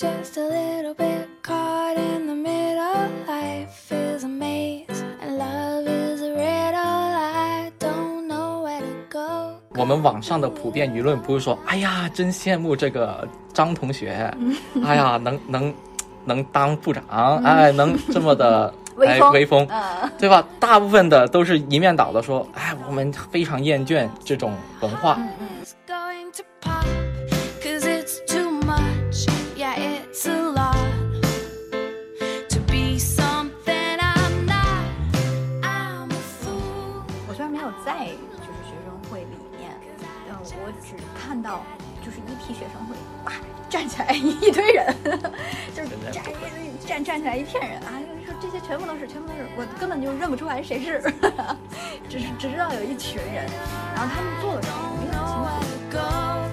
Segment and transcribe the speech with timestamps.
[0.00, 3.06] just a little bit caught in the middle.
[3.28, 6.80] Life is a maze and love is a riddle.
[6.80, 9.60] I don't know where to go.
[9.78, 14.32] 我们网上的普遍舆论不是说，哎呀，真羡慕这个张同学，
[14.82, 15.74] 哎呀，能能
[16.24, 17.04] 能当部长，
[17.44, 20.42] 哎，能这么的哎威风威风，嗯对吧？
[20.58, 25.18] 大部分的都是一面倒的说，哎，我们非常厌倦这种文化。
[41.50, 41.64] 到
[42.00, 43.32] 就是一批学生会哇
[43.68, 44.96] 站起来一堆人，
[45.74, 46.24] 就是站
[46.86, 51.02] 站站起来一片人啊，就是说这些全部都是全部都是，我根本就认不出来谁是，
[52.08, 53.46] 只是只知道有一群人，
[53.96, 55.42] 然后他们做了什么，我也很清楚。
[55.42, 55.98] where to go,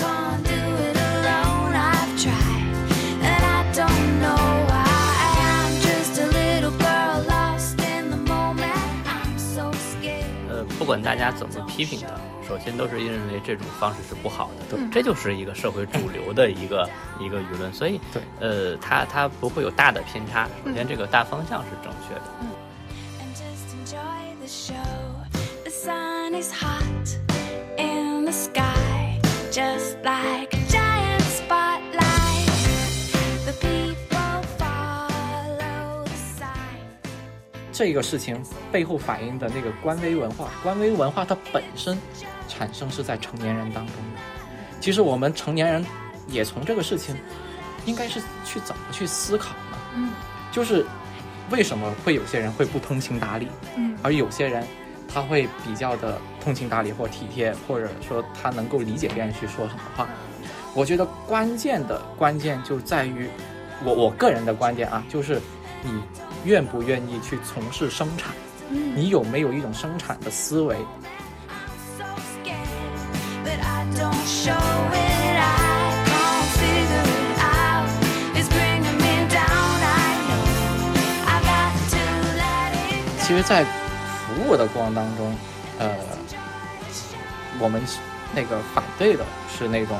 [0.00, 0.56] can't do
[0.88, 1.76] it alone.
[1.76, 2.72] I've tried,
[3.22, 4.88] and I don't know why.
[5.44, 8.72] I'm just a little girl lost in the moment.
[9.04, 10.24] I'm so scared.
[10.48, 12.08] 呃，不管大家怎么批评他，
[12.48, 14.80] 首先都是认为这种方式是不好的，对。
[14.90, 16.88] 这就是一个社会主流的一个
[17.20, 20.48] 一个舆论，所以对，呃，它它不会有大的偏差。
[20.64, 22.22] 首先，这个大方向是正确的。
[23.20, 24.18] and just enjoy
[37.78, 41.96] 这个事情背后反映的那个官微文化，官微文化它本身
[42.48, 44.20] 产生是在成年人当中的。
[44.80, 45.86] 其实我们成年人
[46.26, 47.14] 也从这个事情，
[47.84, 49.78] 应该是去怎么去思考呢？
[49.94, 50.10] 嗯，
[50.50, 50.84] 就是
[51.50, 54.66] 为什么会有些人会不通情达理，嗯而有些人
[55.06, 60.08] 他会比较的通情达理或体贴，或者说他能够理解别人去说什么话。
[60.74, 63.28] 我觉得关键的关键就在于
[63.84, 65.40] 我我个人的观点啊，就是
[65.84, 66.02] 你
[66.44, 68.32] 愿不愿意去从事生产，
[68.70, 70.76] 你有没有一种生产的思维？
[83.20, 85.34] 其实在服务的过程当中，
[85.78, 85.94] 呃，
[87.58, 87.82] 我们
[88.34, 89.24] 那个反对的
[89.54, 89.98] 是那种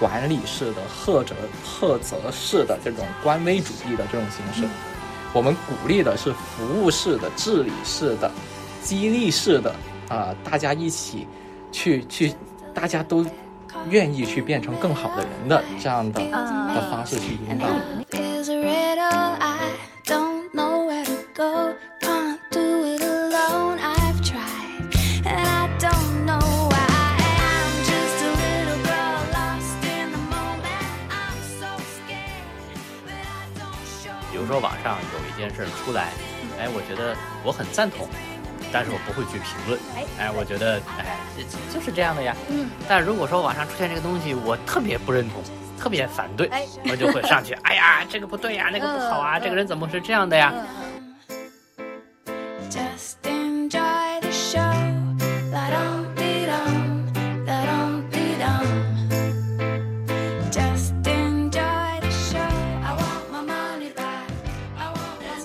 [0.00, 4.66] 管理式的、或者或者式的这种官威主义的这种形式。
[5.32, 8.30] 我们鼓励的是服务式的、治理式的、
[8.82, 9.74] 激励式的
[10.08, 11.26] 啊、大家一起
[11.70, 12.32] 去去，
[12.72, 13.24] 大家都
[13.90, 17.66] 愿意去变成更好的人的这样的啊的方式去引导。
[34.46, 36.12] 如说网上有一件事出来，
[36.58, 38.06] 哎，我觉得我很赞同，
[38.72, 39.78] 但是我不会去评论。
[39.96, 41.42] 哎哎，我觉得哎，这
[41.74, 42.34] 就是这样的呀。
[42.48, 45.42] 嗯，但如果说网上出现这个东西，我特别不认同，
[45.76, 50.54] 特别反对，哎我就会上去，哎呀，这个不对呀，那个不好啊，嗯这个人怎么是这样的呀？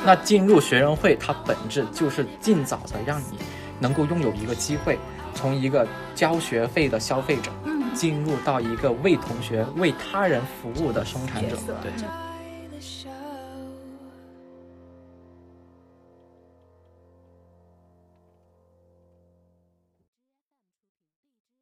[0.06, 3.38] 那进入学生会，它本质就是尽早的让你
[3.80, 4.98] 能够拥有一个机会，
[5.34, 7.82] 从一个交学费的消费者，嗯。
[7.94, 11.92] 进入到一个为同学、为他人服务的生产者对.